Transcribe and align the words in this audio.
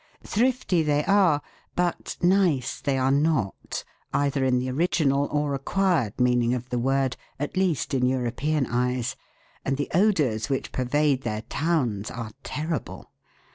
Thrifty 0.23 0.81
they 0.81 1.05
are, 1.05 1.43
but 1.75 2.17
nice 2.23 2.81
they 2.81 2.97
are 2.97 3.11
not, 3.11 3.83
either 4.11 4.43
in 4.43 4.57
the 4.57 4.71
original 4.71 5.27
or 5.31 5.53
acquired 5.53 6.19
meaning 6.19 6.55
of 6.55 6.69
the 6.71 6.79
word, 6.79 7.15
at 7.37 7.55
least 7.55 7.93
in 7.93 8.07
European 8.07 8.65
eyes; 8.65 9.15
and 9.63 9.77
the 9.77 9.91
odours 9.93 10.49
which 10.49 10.71
pervade 10.71 11.21
their 11.21 11.43
towns 11.43 12.09
are 12.09 12.31
terrible. 12.41 13.11